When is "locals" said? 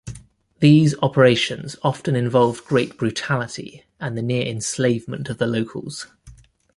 5.45-6.07